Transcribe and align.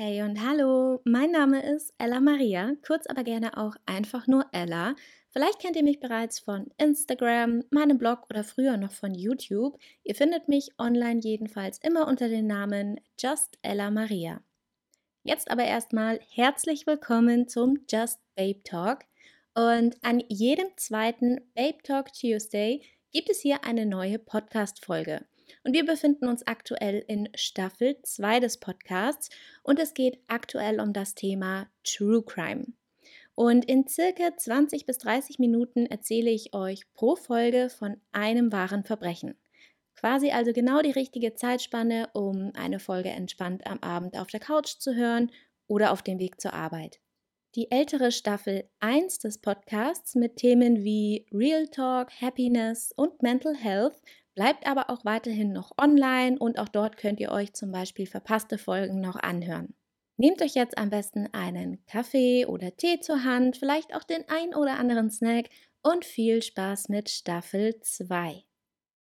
Hey 0.00 0.22
und 0.22 0.40
hallo, 0.46 1.00
mein 1.04 1.32
Name 1.32 1.60
ist 1.60 1.92
Ella 1.98 2.20
Maria, 2.20 2.74
kurz 2.86 3.08
aber 3.08 3.24
gerne 3.24 3.56
auch 3.56 3.74
einfach 3.84 4.28
nur 4.28 4.46
Ella. 4.52 4.94
Vielleicht 5.30 5.58
kennt 5.58 5.74
ihr 5.74 5.82
mich 5.82 5.98
bereits 5.98 6.38
von 6.38 6.68
Instagram, 6.76 7.64
meinem 7.72 7.98
Blog 7.98 8.30
oder 8.30 8.44
früher 8.44 8.76
noch 8.76 8.92
von 8.92 9.12
YouTube. 9.12 9.76
Ihr 10.04 10.14
findet 10.14 10.46
mich 10.46 10.70
online 10.78 11.18
jedenfalls 11.20 11.78
immer 11.78 12.06
unter 12.06 12.28
dem 12.28 12.46
Namen 12.46 13.00
Just 13.18 13.58
Ella 13.62 13.90
Maria. 13.90 14.40
Jetzt 15.24 15.50
aber 15.50 15.64
erstmal 15.64 16.20
herzlich 16.30 16.86
willkommen 16.86 17.48
zum 17.48 17.80
Just 17.90 18.20
Babe 18.36 18.62
Talk. 18.62 19.00
Und 19.56 19.96
an 20.02 20.22
jedem 20.28 20.68
zweiten 20.76 21.40
Babe 21.56 21.82
Talk 21.82 22.12
Tuesday 22.12 22.84
gibt 23.10 23.30
es 23.30 23.40
hier 23.40 23.64
eine 23.64 23.84
neue 23.84 24.20
Podcast-Folge. 24.20 25.26
Und 25.64 25.72
wir 25.72 25.84
befinden 25.84 26.28
uns 26.28 26.46
aktuell 26.46 27.04
in 27.06 27.28
Staffel 27.34 27.96
2 28.02 28.40
des 28.40 28.58
Podcasts 28.58 29.30
und 29.62 29.78
es 29.78 29.94
geht 29.94 30.18
aktuell 30.26 30.80
um 30.80 30.92
das 30.92 31.14
Thema 31.14 31.68
True 31.84 32.22
Crime. 32.22 32.66
Und 33.34 33.64
in 33.66 33.86
circa 33.86 34.36
20 34.36 34.84
bis 34.84 34.98
30 34.98 35.38
Minuten 35.38 35.86
erzähle 35.86 36.30
ich 36.30 36.54
euch 36.54 36.82
pro 36.94 37.14
Folge 37.14 37.70
von 37.70 38.00
einem 38.10 38.50
wahren 38.50 38.84
Verbrechen. 38.84 39.36
Quasi 39.94 40.30
also 40.30 40.52
genau 40.52 40.82
die 40.82 40.90
richtige 40.90 41.34
Zeitspanne, 41.34 42.08
um 42.14 42.52
eine 42.54 42.80
Folge 42.80 43.10
entspannt 43.10 43.66
am 43.66 43.78
Abend 43.80 44.18
auf 44.18 44.28
der 44.28 44.40
Couch 44.40 44.78
zu 44.78 44.94
hören 44.94 45.30
oder 45.66 45.92
auf 45.92 46.02
dem 46.02 46.18
Weg 46.18 46.40
zur 46.40 46.52
Arbeit. 46.52 47.00
Die 47.54 47.70
ältere 47.70 48.12
Staffel 48.12 48.68
1 48.80 49.20
des 49.20 49.38
Podcasts 49.38 50.14
mit 50.14 50.36
Themen 50.36 50.84
wie 50.84 51.26
Real 51.32 51.66
Talk, 51.66 52.10
Happiness 52.20 52.92
und 52.94 53.22
Mental 53.22 53.56
Health 53.56 54.02
bleibt 54.34 54.66
aber 54.66 54.90
auch 54.90 55.06
weiterhin 55.06 55.52
noch 55.52 55.72
online 55.78 56.38
und 56.38 56.58
auch 56.58 56.68
dort 56.68 56.98
könnt 56.98 57.20
ihr 57.20 57.32
euch 57.32 57.54
zum 57.54 57.72
Beispiel 57.72 58.06
verpasste 58.06 58.58
Folgen 58.58 59.00
noch 59.00 59.16
anhören. 59.16 59.74
Nehmt 60.18 60.42
euch 60.42 60.56
jetzt 60.56 60.76
am 60.76 60.90
besten 60.90 61.28
einen 61.32 61.82
Kaffee 61.86 62.44
oder 62.44 62.76
Tee 62.76 63.00
zur 63.00 63.24
Hand, 63.24 63.56
vielleicht 63.56 63.94
auch 63.94 64.04
den 64.04 64.24
ein 64.28 64.54
oder 64.54 64.78
anderen 64.78 65.10
Snack 65.10 65.46
und 65.82 66.04
viel 66.04 66.42
Spaß 66.42 66.90
mit 66.90 67.08
Staffel 67.08 67.80
2. 67.80 68.44